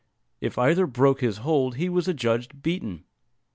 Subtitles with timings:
[0.39, 3.03] If either broke his hold he was adjudged beaten.